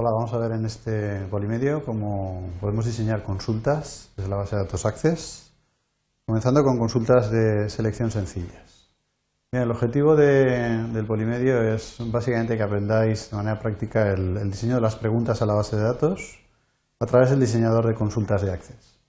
Hola, 0.00 0.12
vamos 0.12 0.32
a 0.32 0.38
ver 0.38 0.52
en 0.52 0.64
este 0.64 1.26
polimedio 1.28 1.84
cómo 1.84 2.50
podemos 2.60 2.86
diseñar 2.86 3.24
consultas 3.24 4.12
desde 4.16 4.30
la 4.30 4.36
base 4.36 4.54
de 4.54 4.62
datos 4.62 4.86
Access, 4.86 5.50
comenzando 6.24 6.62
con 6.62 6.78
consultas 6.78 7.32
de 7.32 7.68
selección 7.68 8.12
sencillas. 8.12 8.92
el 9.50 9.68
objetivo 9.68 10.14
del 10.14 11.04
polimedio 11.04 11.60
es 11.74 11.96
básicamente 12.12 12.56
que 12.56 12.62
aprendáis 12.62 13.28
de 13.28 13.38
manera 13.38 13.58
práctica 13.58 14.12
el, 14.12 14.48
diseño 14.48 14.76
de 14.76 14.82
las 14.82 14.94
preguntas 14.94 15.42
a 15.42 15.46
la 15.46 15.54
base 15.54 15.74
de 15.74 15.82
datos 15.82 16.38
a 17.00 17.06
través 17.06 17.30
del 17.30 17.40
diseñador 17.40 17.84
de 17.84 17.94
consultas 17.94 18.42
de 18.42 18.52
Access. 18.52 19.00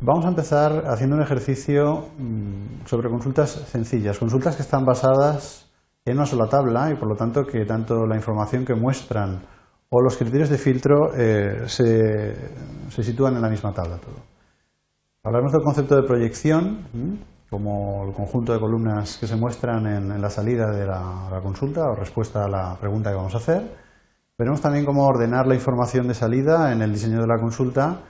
Vamos 0.00 0.24
a 0.24 0.30
empezar 0.30 0.86
haciendo 0.88 1.14
un 1.14 1.22
ejercicio 1.22 2.08
mm, 2.18 2.84
sobre 2.84 3.08
consultas 3.08 3.50
sencillas, 3.70 4.18
consultas 4.18 4.56
que 4.56 4.62
están 4.62 4.84
basadas 4.84 5.67
en 6.10 6.16
una 6.16 6.26
sola 6.26 6.48
tabla 6.48 6.90
y 6.90 6.96
por 6.96 7.08
lo 7.08 7.16
tanto 7.16 7.44
que 7.44 7.64
tanto 7.64 8.06
la 8.06 8.16
información 8.16 8.64
que 8.64 8.74
muestran 8.74 9.40
o 9.90 10.02
los 10.02 10.16
criterios 10.16 10.50
de 10.50 10.58
filtro 10.58 11.14
eh, 11.16 11.66
se, 11.66 13.02
sitúan 13.02 13.36
en 13.36 13.42
la 13.42 13.48
misma 13.48 13.72
tabla. 13.72 13.96
Todo. 13.96 14.16
Hablaremos 15.24 15.52
del 15.52 15.62
concepto 15.62 15.96
de 15.96 16.02
proyección, 16.02 16.86
como 17.50 18.04
el 18.06 18.14
conjunto 18.14 18.52
de 18.52 18.60
columnas 18.60 19.16
que 19.18 19.26
se 19.26 19.36
muestran 19.36 19.86
en, 19.86 20.20
la 20.20 20.30
salida 20.30 20.70
de 20.70 20.86
la, 20.86 21.40
consulta 21.42 21.84
o 21.90 21.94
respuesta 21.94 22.44
a 22.44 22.48
la 22.48 22.76
pregunta 22.78 23.10
que 23.10 23.16
vamos 23.16 23.34
a 23.34 23.38
hacer. 23.38 23.62
Veremos 24.38 24.60
también 24.60 24.84
cómo 24.84 25.06
ordenar 25.06 25.46
la 25.46 25.54
información 25.54 26.06
de 26.06 26.14
salida 26.14 26.72
en 26.72 26.82
el 26.82 26.92
diseño 26.92 27.20
de 27.20 27.26
la 27.26 27.40
consulta. 27.40 28.00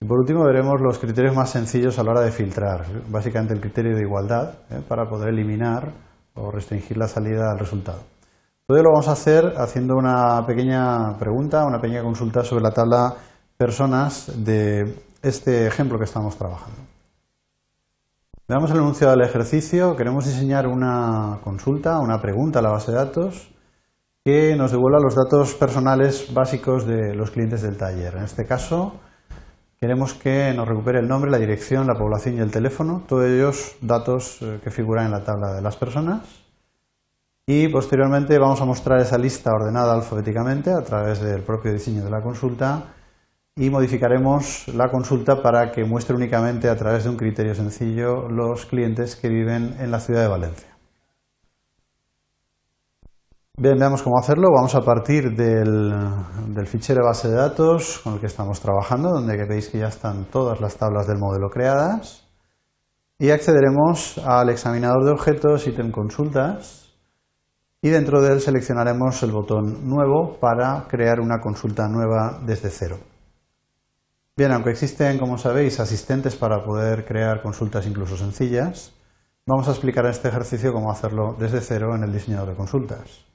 Y 0.00 0.06
por 0.06 0.18
último 0.18 0.44
veremos 0.44 0.80
los 0.80 0.98
criterios 0.98 1.36
más 1.36 1.50
sencillos 1.50 1.98
a 1.98 2.02
la 2.02 2.12
hora 2.12 2.20
de 2.22 2.32
filtrar, 2.32 2.86
básicamente 3.10 3.52
el 3.52 3.60
criterio 3.60 3.94
de 3.94 4.00
igualdad, 4.00 4.54
¿eh? 4.70 4.80
para 4.88 5.08
poder 5.08 5.28
eliminar 5.28 5.92
restringir 6.52 6.96
la 6.96 7.08
salida 7.08 7.50
al 7.50 7.58
resultado. 7.58 7.98
Todo 8.66 8.84
lo 8.84 8.90
vamos 8.92 9.08
a 9.08 9.12
hacer 9.12 9.54
haciendo 9.56 9.96
una 9.96 10.46
pequeña 10.46 11.18
pregunta, 11.18 11.66
una 11.66 11.80
pequeña 11.80 12.04
consulta 12.04 12.44
sobre 12.44 12.62
la 12.62 12.70
tabla 12.70 13.16
personas 13.56 14.44
de 14.44 14.94
este 15.22 15.66
ejemplo 15.66 15.98
que 15.98 16.04
estamos 16.04 16.36
trabajando. 16.36 16.78
Veamos 18.46 18.70
el 18.70 18.76
enunciado 18.76 19.12
del 19.12 19.28
ejercicio. 19.28 19.96
Queremos 19.96 20.24
diseñar 20.24 20.68
una 20.68 21.40
consulta, 21.42 21.98
una 21.98 22.20
pregunta 22.20 22.60
a 22.60 22.62
la 22.62 22.70
base 22.70 22.92
de 22.92 22.98
datos 22.98 23.50
que 24.24 24.54
nos 24.54 24.70
devuelva 24.70 25.00
los 25.00 25.14
datos 25.16 25.54
personales 25.54 26.32
básicos 26.32 26.86
de 26.86 27.14
los 27.14 27.30
clientes 27.30 27.62
del 27.62 27.76
taller. 27.76 28.16
En 28.16 28.24
este 28.24 28.44
caso, 28.44 29.00
queremos 29.80 30.12
que 30.12 30.52
nos 30.54 30.68
recupere 30.68 30.98
el 30.98 31.08
nombre, 31.08 31.30
la 31.30 31.38
dirección, 31.38 31.86
la 31.86 31.94
población 31.94 32.36
y 32.36 32.40
el 32.40 32.50
teléfono, 32.50 33.02
todos 33.08 33.24
ellos 33.24 33.76
datos 33.80 34.42
eh, 34.42 34.60
que 34.62 34.70
figuran 34.70 35.06
en 35.06 35.12
la 35.12 35.24
tabla 35.24 35.54
de 35.54 35.62
las 35.62 35.76
personas. 35.76 36.20
Y 37.46 37.66
posteriormente 37.68 38.38
vamos 38.38 38.60
a 38.60 38.66
mostrar 38.66 39.00
esa 39.00 39.16
lista 39.16 39.50
ordenada 39.50 39.94
alfabéticamente 39.94 40.70
a 40.70 40.82
través 40.82 41.20
del 41.22 41.40
propio 41.40 41.72
diseño 41.72 42.04
de 42.04 42.10
la 42.10 42.20
consulta 42.20 42.92
y 43.56 43.70
modificaremos 43.70 44.68
la 44.68 44.90
consulta 44.90 45.42
para 45.42 45.72
que 45.72 45.84
muestre 45.84 46.14
únicamente 46.14 46.68
a 46.68 46.76
través 46.76 47.04
de 47.04 47.10
un 47.10 47.16
criterio 47.16 47.54
sencillo 47.54 48.28
los 48.28 48.66
clientes 48.66 49.16
que 49.16 49.30
viven 49.30 49.76
en 49.80 49.90
la 49.90 50.00
ciudad 50.00 50.20
de 50.20 50.28
Valencia. 50.28 50.69
Bien, 53.62 53.76
veamos 53.78 54.02
cómo 54.02 54.18
hacerlo. 54.18 54.48
Vamos 54.54 54.74
a 54.74 54.80
partir 54.80 55.36
del, 55.36 55.92
fichero 56.66 57.04
base 57.04 57.28
de 57.28 57.34
datos 57.34 58.00
con 58.02 58.14
el 58.14 58.18
que 58.18 58.24
estamos 58.24 58.58
trabajando, 58.58 59.10
donde 59.10 59.36
veis 59.46 59.68
que 59.68 59.80
ya 59.80 59.88
están 59.88 60.24
todas 60.24 60.62
las 60.62 60.76
tablas 60.78 61.06
del 61.06 61.18
modelo 61.18 61.50
creadas. 61.50 62.26
Y 63.18 63.28
accederemos 63.28 64.16
al 64.24 64.48
examinador 64.48 65.04
de 65.04 65.10
objetos, 65.10 65.66
ítem 65.66 65.90
consultas, 65.90 66.94
y 67.82 67.90
dentro 67.90 68.22
de 68.22 68.32
él 68.32 68.40
seleccionaremos 68.40 69.22
el 69.24 69.32
botón 69.32 69.86
nuevo 69.86 70.38
para 70.40 70.86
crear 70.88 71.20
una 71.20 71.38
consulta 71.38 71.86
nueva 71.86 72.40
desde 72.42 72.70
cero. 72.70 72.96
Bien, 74.38 74.52
aunque 74.52 74.70
existen, 74.70 75.18
como 75.18 75.36
sabéis, 75.36 75.80
asistentes 75.80 76.34
para 76.34 76.64
poder 76.64 77.04
crear 77.04 77.42
consultas 77.42 77.86
incluso 77.86 78.16
sencillas, 78.16 78.94
vamos 79.44 79.68
a 79.68 79.72
explicar 79.72 80.06
en 80.06 80.12
este 80.12 80.28
ejercicio 80.28 80.72
cómo 80.72 80.90
hacerlo 80.90 81.36
desde 81.38 81.60
cero 81.60 81.94
en 81.94 82.04
el 82.04 82.12
diseñador 82.14 82.48
de 82.48 82.56
consultas. 82.56 83.29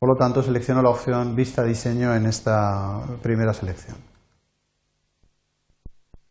Por 0.00 0.08
lo 0.08 0.14
tanto, 0.14 0.42
selecciono 0.42 0.80
la 0.80 0.88
opción 0.88 1.36
Vista 1.36 1.62
Diseño 1.62 2.14
en 2.14 2.24
esta 2.24 3.02
primera 3.20 3.52
selección. 3.52 3.98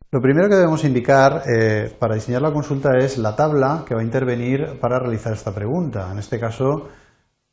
Lo 0.09 0.19
primero 0.21 0.49
que 0.49 0.55
debemos 0.55 0.83
indicar 0.83 1.43
eh, 1.45 1.95
para 1.99 2.15
diseñar 2.15 2.41
la 2.41 2.51
consulta 2.51 2.97
es 2.97 3.19
la 3.19 3.35
tabla 3.35 3.83
que 3.87 3.93
va 3.93 4.01
a 4.01 4.03
intervenir 4.03 4.79
para 4.81 4.97
realizar 4.97 5.33
esta 5.33 5.53
pregunta. 5.53 6.09
En 6.11 6.17
este 6.17 6.39
caso, 6.39 6.87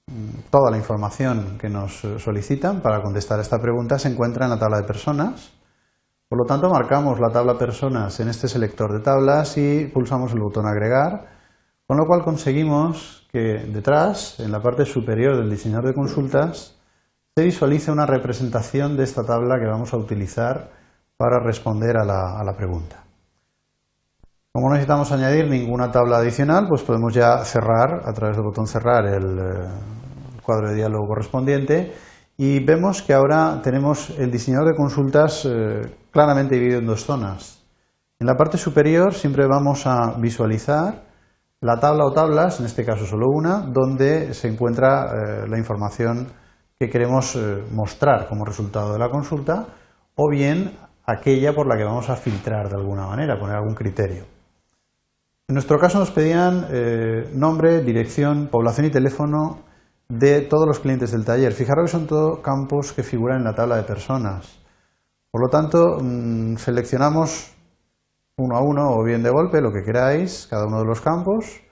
mm, 0.06 0.48
toda 0.50 0.70
la 0.70 0.78
información 0.78 1.58
que 1.58 1.68
nos 1.68 1.98
solicitan 2.16 2.80
para 2.80 3.02
contestar 3.02 3.38
esta 3.38 3.58
pregunta 3.58 3.98
se 3.98 4.08
encuentra 4.08 4.46
en 4.46 4.52
la 4.52 4.58
tabla 4.58 4.78
de 4.78 4.86
personas. 4.86 5.52
Por 6.30 6.38
lo 6.38 6.46
tanto, 6.46 6.70
marcamos 6.70 7.20
la 7.20 7.28
tabla 7.28 7.58
personas 7.58 8.18
en 8.20 8.28
este 8.28 8.48
selector 8.48 8.90
de 8.90 9.04
tablas 9.04 9.58
y 9.58 9.84
pulsamos 9.92 10.32
el 10.32 10.40
botón 10.40 10.64
agregar, 10.66 11.35
con 11.86 11.98
lo 11.98 12.06
cual 12.06 12.22
conseguimos 12.22 13.26
que 13.30 13.64
detrás, 13.72 14.40
en 14.40 14.50
la 14.50 14.60
parte 14.60 14.84
superior 14.84 15.36
del 15.36 15.50
diseñador 15.50 15.86
de 15.86 15.94
consultas, 15.94 16.76
se 17.34 17.44
visualice 17.44 17.92
una 17.92 18.06
representación 18.06 18.96
de 18.96 19.04
esta 19.04 19.24
tabla 19.24 19.58
que 19.60 19.66
vamos 19.66 19.92
a 19.92 19.98
utilizar 19.98 20.70
para 21.16 21.38
responder 21.38 21.96
a 21.96 22.04
la, 22.04 22.54
pregunta. 22.56 23.04
Como 24.52 24.68
no 24.68 24.74
necesitamos 24.74 25.12
añadir 25.12 25.48
ninguna 25.48 25.90
tabla 25.90 26.18
adicional, 26.18 26.66
pues 26.68 26.82
podemos 26.82 27.12
ya 27.14 27.44
cerrar, 27.44 28.02
a 28.04 28.12
través 28.12 28.36
del 28.36 28.46
botón 28.46 28.66
cerrar, 28.66 29.06
el, 29.06 29.38
eh, 29.38 29.68
cuadro 30.46 30.70
de 30.70 30.76
diálogo 30.76 31.08
correspondiente 31.08 31.92
y 32.38 32.64
vemos 32.64 33.02
que 33.02 33.12
ahora 33.12 33.60
tenemos 33.62 34.10
el 34.18 34.30
diseñador 34.30 34.68
de 34.68 34.76
consultas 34.76 35.44
eh, 35.44 35.82
claramente 36.10 36.54
dividido 36.54 36.78
en 36.78 36.86
dos 36.86 37.04
zonas. 37.04 37.64
En 38.18 38.26
la 38.26 38.36
parte 38.36 38.56
superior 38.56 39.12
siempre 39.12 39.46
vamos 39.46 39.86
a 39.86 40.14
visualizar 40.18 41.05
la 41.66 41.80
tabla 41.80 42.04
o 42.04 42.12
tablas, 42.12 42.60
en 42.60 42.66
este 42.66 42.84
caso 42.84 43.04
solo 43.06 43.26
una, 43.28 43.58
donde 43.58 44.34
se 44.34 44.46
encuentra 44.46 45.06
eh, 45.06 45.48
la 45.48 45.58
información 45.58 46.28
que 46.78 46.88
queremos 46.88 47.34
eh, 47.34 47.64
mostrar 47.72 48.28
como 48.28 48.44
resultado 48.44 48.92
de 48.92 49.00
la 49.00 49.10
consulta, 49.10 49.66
o 50.14 50.30
bien 50.30 50.78
aquella 51.04 51.54
por 51.54 51.66
la 51.66 51.76
que 51.76 51.82
vamos 51.82 52.08
a 52.08 52.14
filtrar 52.14 52.68
de 52.68 52.76
alguna 52.76 53.06
manera, 53.06 53.38
poner 53.38 53.56
algún 53.56 53.74
criterio. 53.74 54.24
En 55.48 55.54
nuestro 55.54 55.78
caso 55.78 55.98
nos 55.98 56.12
pedían 56.12 56.66
eh, 56.70 57.30
nombre, 57.34 57.80
dirección, 57.80 58.46
población 58.46 58.86
y 58.86 58.90
teléfono 58.90 59.58
de 60.08 60.42
todos 60.42 60.66
los 60.66 60.78
clientes 60.78 61.10
del 61.10 61.24
taller. 61.24 61.52
Fijaros 61.52 61.86
que 61.86 61.96
son 61.96 62.06
todos 62.06 62.38
campos 62.40 62.92
que 62.92 63.02
figuran 63.02 63.38
en 63.38 63.44
la 63.44 63.54
tabla 63.54 63.76
de 63.76 63.82
personas. 63.82 64.58
Por 65.32 65.42
lo 65.42 65.48
tanto, 65.48 65.98
mm, 66.00 66.56
seleccionamos 66.58 67.55
uno 68.38 68.56
a 68.56 68.60
uno 68.60 68.90
o 68.90 69.02
bien 69.02 69.22
de 69.22 69.30
golpe, 69.30 69.62
lo 69.62 69.72
que 69.72 69.82
queráis, 69.82 70.46
cada 70.50 70.66
uno 70.66 70.80
de 70.80 70.84
los 70.84 71.00
campos, 71.00 71.62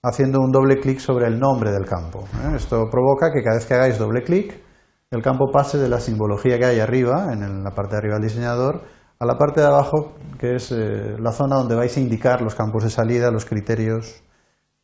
haciendo 0.00 0.38
un 0.40 0.52
doble 0.52 0.78
clic 0.78 1.00
sobre 1.00 1.26
el 1.26 1.40
nombre 1.40 1.72
del 1.72 1.86
campo. 1.86 2.20
¿eh? 2.20 2.54
Esto 2.54 2.88
provoca 2.88 3.32
que 3.32 3.42
cada 3.42 3.56
vez 3.56 3.66
que 3.66 3.74
hagáis 3.74 3.98
doble 3.98 4.22
clic, 4.22 4.62
el 5.10 5.22
campo 5.22 5.50
pase 5.52 5.76
de 5.76 5.88
la 5.88 5.98
simbología 5.98 6.56
que 6.58 6.66
hay 6.66 6.78
arriba, 6.78 7.32
en 7.32 7.64
la 7.64 7.70
parte 7.72 7.92
de 7.92 7.98
arriba 7.98 8.14
del 8.14 8.28
diseñador, 8.28 8.82
a 9.18 9.26
la 9.26 9.36
parte 9.36 9.60
de 9.60 9.66
abajo, 9.66 10.14
que 10.38 10.54
es 10.54 10.70
eh, 10.70 11.16
la 11.18 11.32
zona 11.32 11.56
donde 11.56 11.74
vais 11.74 11.96
a 11.96 12.00
indicar 12.00 12.42
los 12.42 12.54
campos 12.54 12.84
de 12.84 12.90
salida, 12.90 13.32
los 13.32 13.44
criterios, 13.44 14.22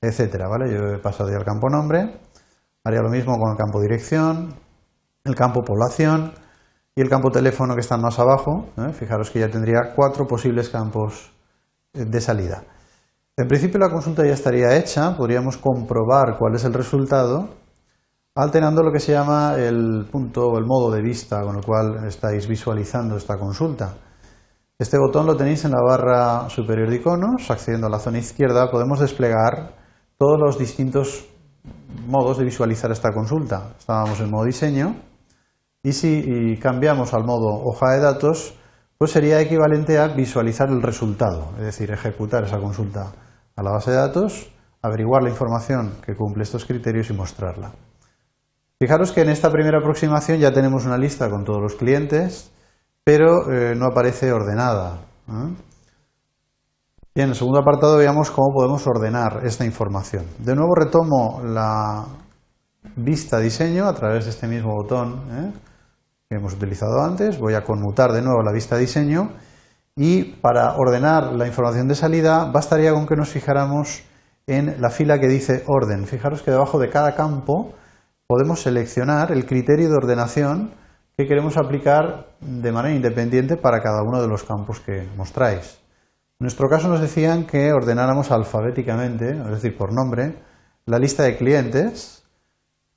etcétera. 0.01 0.49
¿vale? 0.49 0.73
Yo 0.73 0.95
he 0.95 0.99
pasado 0.99 1.31
ya 1.31 1.37
al 1.37 1.45
campo 1.45 1.69
nombre, 1.69 2.21
haría 2.83 3.03
lo 3.03 3.11
mismo 3.11 3.39
con 3.39 3.53
el 3.53 3.57
campo 3.57 3.81
dirección, 3.81 4.55
el 5.25 5.35
campo 5.37 5.63
población, 5.63 6.33
y 6.95 7.01
el 7.01 7.09
campo 7.09 7.31
teléfono 7.31 7.75
que 7.75 7.81
está 7.81 7.97
más 7.97 8.19
abajo. 8.19 8.67
¿eh? 8.78 8.93
Fijaros 8.93 9.31
que 9.31 9.41
ya 9.41 9.49
tendría 9.49 9.93
cuatro 9.95 10.27
posibles 10.27 10.69
campos 10.69 11.33
eh, 11.95 12.05
de 12.05 12.21
salida. 12.21 12.65
En 13.37 13.49
principio 13.49 13.78
la 13.78 13.91
consulta 13.91 14.25
ya 14.25 14.34
estaría 14.34 14.77
hecha, 14.77 15.16
podríamos 15.16 15.57
comprobar 15.57 16.37
cuál 16.39 16.54
es 16.57 16.65
el 16.65 16.75
resultado 16.75 17.48
alterando 18.34 18.83
lo 18.83 18.92
que 18.92 19.01
se 19.01 19.13
llama 19.13 19.57
el 19.57 20.07
punto 20.10 20.47
o 20.47 20.59
el 20.59 20.65
modo 20.65 20.91
de 20.91 21.03
vista 21.03 21.42
con 21.42 21.57
el 21.57 21.65
cual 21.65 22.07
estáis 22.07 22.47
visualizando 22.47 23.16
esta 23.16 23.37
consulta. 23.39 23.95
Este 24.78 24.98
botón 24.98 25.27
lo 25.27 25.37
tenéis 25.37 25.65
en 25.65 25.72
la 25.72 25.83
barra 25.83 26.48
superior 26.48 26.89
de 26.89 26.97
iconos, 26.97 27.51
accediendo 27.51 27.87
a 27.87 27.91
la 27.91 27.98
zona 27.98 28.19
izquierda 28.19 28.71
podemos 28.71 29.01
desplegar 29.01 29.75
todos 30.16 30.39
los 30.39 30.59
distintos 30.59 31.27
modos 32.07 32.39
de 32.39 32.45
visualizar 32.45 32.91
esta 32.91 33.10
consulta. 33.13 33.75
Estábamos 33.78 34.21
en 34.21 34.31
modo 34.31 34.45
diseño, 34.45 34.95
y 35.82 35.92
si 35.92 36.59
cambiamos 36.59 37.15
al 37.15 37.24
modo 37.24 37.48
hoja 37.65 37.92
de 37.92 38.00
datos, 38.00 38.54
pues 38.98 39.12
sería 39.12 39.41
equivalente 39.41 39.98
a 39.98 40.09
visualizar 40.09 40.68
el 40.68 40.82
resultado, 40.82 41.53
es 41.56 41.65
decir, 41.65 41.91
ejecutar 41.91 42.44
esa 42.44 42.59
consulta 42.59 43.12
a 43.56 43.62
la 43.62 43.71
base 43.71 43.91
de 43.91 43.97
datos, 43.97 44.50
averiguar 44.82 45.22
la 45.22 45.30
información 45.30 45.92
que 46.04 46.15
cumple 46.15 46.42
estos 46.42 46.66
criterios 46.66 47.09
y 47.09 47.15
mostrarla. 47.15 47.72
Fijaros 48.78 49.12
que 49.12 49.22
en 49.22 49.30
esta 49.30 49.50
primera 49.50 49.78
aproximación 49.78 50.38
ya 50.38 50.53
tenemos 50.53 50.84
una 50.84 50.98
lista 50.98 51.30
con 51.30 51.44
todos 51.44 51.60
los 51.60 51.77
clientes, 51.77 52.53
pero 53.04 53.50
eh, 53.50 53.74
no 53.74 53.86
aparece 53.86 54.32
ordenada. 54.32 54.98
Y 57.15 57.21
en 57.21 57.30
el 57.30 57.34
segundo 57.34 57.60
apartado 57.60 57.97
veamos 57.97 58.30
cómo 58.30 58.53
podemos 58.54 58.86
ordenar 58.86 59.41
esta 59.44 59.65
información. 59.65 60.27
De 60.38 60.54
nuevo 60.54 60.74
retomo 60.74 61.41
la 61.42 62.06
vista 62.97 63.38
diseño 63.38 63.86
a 63.86 63.94
través 63.94 64.24
de 64.24 64.30
este 64.30 64.47
mismo 64.47 64.74
botón 64.74 65.22
¿eh? 65.30 65.53
Que 66.30 66.36
hemos 66.36 66.54
utilizado 66.54 67.03
antes. 67.03 67.41
Voy 67.41 67.54
a 67.54 67.65
conmutar 67.65 68.12
de 68.12 68.22
nuevo 68.22 68.41
la 68.44 68.53
vista 68.53 68.77
diseño 68.77 69.32
y 69.97 70.22
para 70.22 70.77
ordenar 70.77 71.32
la 71.32 71.48
información 71.48 71.88
de 71.88 71.97
salida 71.97 72.44
bastaría 72.44 72.92
con 72.92 73.04
que 73.04 73.16
nos 73.16 73.30
fijáramos 73.30 74.04
en 74.47 74.80
la 74.80 74.91
fila 74.91 75.18
que 75.18 75.27
dice 75.27 75.65
orden. 75.66 76.06
Fijaros 76.06 76.42
que 76.42 76.53
debajo 76.53 76.78
de 76.78 76.88
cada 76.88 77.16
campo 77.16 77.74
podemos 78.28 78.62
seleccionar 78.62 79.32
el 79.32 79.44
criterio 79.44 79.88
de 79.88 79.97
ordenación 79.97 80.71
que 81.16 81.27
queremos 81.27 81.56
aplicar 81.56 82.28
de 82.41 82.71
manera 82.71 82.94
independiente 82.94 83.56
para 83.56 83.80
cada 83.80 84.04
uno 84.04 84.22
de 84.22 84.28
los 84.28 84.44
campos 84.44 84.78
que 84.78 85.09
mostráis. 85.16 85.80
En 86.38 86.44
nuestro 86.44 86.68
caso 86.68 86.86
nos 86.86 87.00
decían 87.00 87.44
que 87.44 87.72
ordenáramos 87.72 88.30
alfabéticamente, 88.30 89.30
es 89.30 89.50
decir, 89.50 89.77
por 89.77 89.92
nombre, 89.92 90.36
la 90.86 91.00
lista 91.00 91.24
de 91.24 91.36
clientes. 91.36 92.20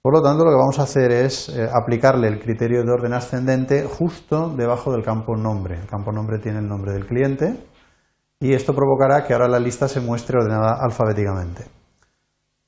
Por 0.03 0.15
lo 0.15 0.21
tanto, 0.21 0.43
lo 0.43 0.51
que 0.51 0.57
vamos 0.57 0.79
a 0.79 0.83
hacer 0.83 1.13
es 1.13 1.47
eh, 1.47 1.65
aplicarle 1.73 2.27
el 2.27 2.37
criterio 2.37 2.83
de 2.83 2.91
orden 2.91 3.13
ascendente 3.13 3.85
justo 3.85 4.49
debajo 4.49 4.91
del 4.91 5.01
campo 5.01 5.37
nombre. 5.37 5.79
El 5.79 5.87
campo 5.87 6.11
nombre 6.11 6.39
tiene 6.39 6.59
el 6.59 6.67
nombre 6.67 6.91
del 6.91 7.05
cliente 7.05 7.55
y 8.37 8.53
esto 8.53 8.75
provocará 8.75 9.23
que 9.23 9.31
ahora 9.31 9.47
la 9.47 9.59
lista 9.59 9.87
se 9.87 10.01
muestre 10.01 10.37
ordenada 10.37 10.75
alfabéticamente. 10.81 11.63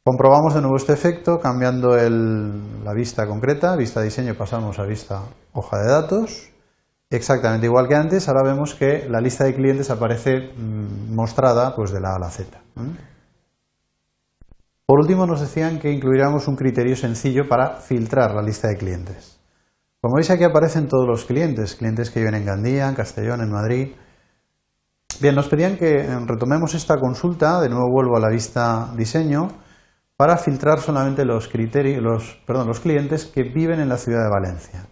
Comprobamos 0.02 0.54
de 0.54 0.62
nuevo 0.62 0.78
este 0.78 0.94
efecto 0.94 1.38
cambiando 1.40 1.98
la 1.98 2.94
vista 2.94 3.28
concreta, 3.28 3.76
vista 3.76 4.02
diseño 4.02 4.36
pasamos 4.36 4.80
a 4.80 4.86
vista 4.86 5.24
hoja 5.52 5.78
de 5.80 5.92
datos. 5.92 6.52
Exactamente 7.10 7.66
igual 7.66 7.90
que 7.90 7.96
antes, 7.96 8.30
ahora 8.30 8.50
vemos 8.50 8.76
que 8.76 9.10
la 9.10 9.20
lista 9.20 9.44
de 9.44 9.54
clientes 9.54 9.90
aparece 9.90 10.54
mm, 10.56 11.14
mostrada 11.14 11.76
pues 11.76 11.92
de 11.92 12.00
la 12.00 12.12
A 12.12 12.16
a 12.16 12.20
la 12.20 12.30
Z. 12.30 12.58
Por 14.86 15.00
último 15.00 15.26
nos 15.26 15.42
decían 15.42 15.80
que 15.80 15.92
incluiríamos 15.92 16.48
un 16.48 16.56
criterio 16.56 16.96
sencillo 16.96 17.48
para 17.50 17.78
filtrar 17.78 18.36
la 18.36 18.44
lista 18.44 18.68
de 18.68 18.78
clientes. 18.78 19.40
Como 20.00 20.18
veis 20.18 20.30
aquí 20.30 20.44
aparecen 20.44 20.88
todos 20.88 21.08
los 21.08 21.26
clientes, 21.26 21.76
clientes 21.76 22.12
que 22.12 22.20
viven 22.20 22.36
en 22.36 22.46
Gandía, 22.46 22.88
en 22.88 22.94
Castellón, 22.94 23.42
en 23.42 23.52
Madrid. 23.52 23.96
Bien, 25.20 25.34
nos 25.34 25.48
pedían 25.48 25.78
que 25.78 26.02
eh, 26.02 26.20
retomemos 26.28 26.76
esta 26.76 26.98
consulta, 26.98 27.60
de 27.60 27.70
nuevo 27.70 27.90
vuelvo 27.90 28.16
a 28.16 28.20
la 28.20 28.30
vista 28.30 28.94
diseño, 28.96 29.48
para 30.16 30.38
filtrar 30.38 30.80
solamente 30.80 31.26
los, 31.26 31.48
criterios, 31.48 32.04
los, 32.04 32.40
perdón, 32.46 32.68
los 32.68 32.80
clientes 32.80 33.26
que 33.26 33.42
viven 33.42 33.80
en 33.80 33.90
la 33.90 33.98
ciudad 33.98 34.24
de 34.24 34.30
Valencia. 34.30 34.86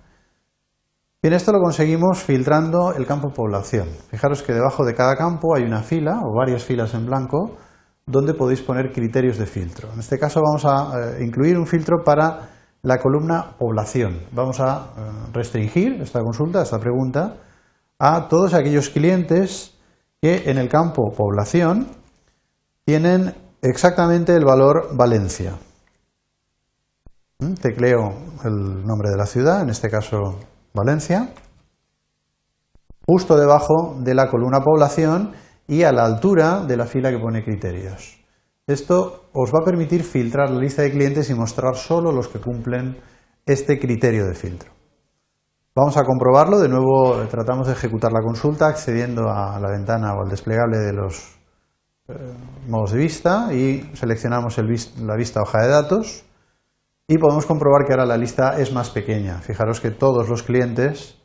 Bien, 1.21 1.35
esto 1.35 1.51
lo 1.51 1.59
conseguimos 1.59 2.23
filtrando 2.23 2.93
el 2.95 3.05
campo 3.05 3.31
población. 3.31 3.89
Fijaros 4.09 4.41
que 4.41 4.53
debajo 4.53 4.83
de 4.83 4.95
cada 4.95 5.15
campo 5.15 5.55
hay 5.55 5.63
una 5.63 5.83
fila 5.83 6.21
o 6.23 6.35
varias 6.35 6.63
filas 6.63 6.95
en 6.95 7.05
blanco 7.05 7.57
donde 8.05 8.33
podéis 8.33 8.61
poner 8.61 8.91
criterios 8.91 9.37
de 9.37 9.45
filtro. 9.45 9.91
En 9.93 9.99
este 9.99 10.19
caso 10.19 10.41
vamos 10.41 10.65
a 10.65 11.17
eh, 11.17 11.23
incluir 11.23 11.57
un 11.57 11.65
filtro 11.65 12.03
para 12.03 12.49
la 12.81 12.97
columna 12.97 13.55
población. 13.57 14.19
Vamos 14.31 14.59
a 14.59 14.91
eh, 14.97 15.31
restringir 15.33 16.01
esta 16.01 16.21
consulta, 16.21 16.61
esta 16.61 16.79
pregunta, 16.79 17.37
a 17.97 18.27
todos 18.27 18.53
aquellos 18.53 18.89
clientes 18.89 19.73
que 20.21 20.49
en 20.49 20.57
el 20.57 20.67
campo 20.67 21.11
población 21.15 21.87
tienen 22.85 23.33
exactamente 23.61 24.35
el 24.35 24.43
valor 24.43 24.95
Valencia. 24.95 25.53
¿Mm? 27.39 27.53
Tecleo 27.53 28.13
el 28.43 28.85
nombre 28.85 29.09
de 29.09 29.17
la 29.17 29.25
ciudad, 29.25 29.61
en 29.61 29.69
este 29.69 29.89
caso 29.89 30.39
Valencia, 30.73 31.29
justo 33.05 33.37
debajo 33.37 33.95
de 33.99 34.13
la 34.13 34.29
columna 34.29 34.59
población 34.59 35.31
y 35.67 35.83
a 35.83 35.91
la 35.91 36.05
altura 36.05 36.65
de 36.65 36.77
la 36.77 36.85
fila 36.85 37.11
que 37.11 37.19
pone 37.19 37.43
criterios. 37.43 38.19
Esto 38.65 39.25
os 39.33 39.51
va 39.51 39.59
a 39.61 39.65
permitir 39.65 40.03
filtrar 40.03 40.49
la 40.49 40.59
lista 40.59 40.81
de 40.81 40.91
clientes 40.91 41.29
y 41.29 41.33
mostrar 41.33 41.75
solo 41.75 42.11
los 42.11 42.27
que 42.27 42.39
cumplen 42.39 42.97
este 43.45 43.79
criterio 43.79 44.25
de 44.25 44.35
filtro. 44.35 44.71
Vamos 45.75 45.97
a 45.97 46.03
comprobarlo, 46.03 46.59
de 46.59 46.69
nuevo 46.69 47.15
tratamos 47.29 47.67
de 47.67 47.73
ejecutar 47.73 48.11
la 48.13 48.21
consulta 48.21 48.67
accediendo 48.67 49.29
a 49.29 49.59
la 49.59 49.71
ventana 49.71 50.13
o 50.13 50.21
al 50.21 50.29
desplegable 50.29 50.77
de 50.77 50.93
los 50.93 51.35
eh, 52.07 52.13
modos 52.67 52.91
de 52.91 52.99
vista 52.99 53.53
y 53.53 53.89
seleccionamos 53.93 54.57
la 54.57 55.15
vista 55.15 55.41
hoja 55.41 55.63
de 55.63 55.69
datos 55.69 56.25
y 57.07 57.17
podemos 57.17 57.45
comprobar 57.45 57.85
que 57.85 57.93
ahora 57.93 58.05
la 58.05 58.17
lista 58.17 58.59
es 58.59 58.71
más 58.71 58.91
pequeña. 58.91 59.39
Fijaros 59.39 59.81
que 59.81 59.91
todos 59.91 60.29
los 60.29 60.43
clientes 60.43 61.17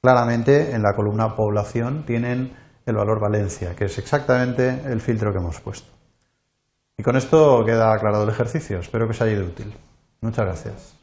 claramente 0.00 0.72
en 0.72 0.82
la 0.82 0.94
columna 0.94 1.36
población 1.36 2.04
tienen 2.06 2.56
el 2.86 2.96
valor 2.96 3.20
Valencia, 3.20 3.74
que 3.74 3.86
es 3.86 3.98
exactamente 3.98 4.82
el 4.86 5.00
filtro 5.00 5.32
que 5.32 5.38
hemos 5.38 5.60
puesto. 5.60 5.90
Y 6.96 7.02
con 7.02 7.16
esto 7.16 7.64
queda 7.64 7.92
aclarado 7.92 8.24
el 8.24 8.30
ejercicio. 8.30 8.78
Espero 8.78 9.06
que 9.06 9.12
os 9.12 9.20
haya 9.22 9.32
ido 9.32 9.46
útil. 9.46 9.72
Muchas 10.20 10.44
gracias. 10.44 10.99